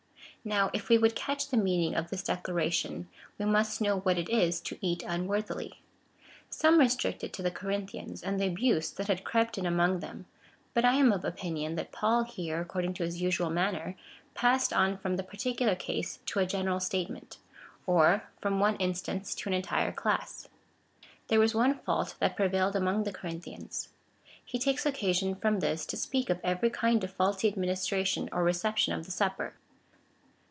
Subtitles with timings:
[0.43, 3.05] Now, if we would catch the meaning of this de claration,
[3.37, 5.81] we must know what it is to eat unworthily.
[6.49, 10.25] Some restrict it to the Corinthians, and the abuse that had crept in among them,
[10.73, 13.95] but I am of opinion tliat Paul here, accord ing to his usual manner,
[14.33, 17.37] passed on from the particular case to a general statement,
[17.85, 20.47] or from one instance to an entire class.
[21.27, 23.89] There was one fault that prevailed among the Cor inthians.
[24.43, 28.93] He takes occasion from this to speak of every kind of faulty administration or reception
[28.95, 29.53] of the Supper.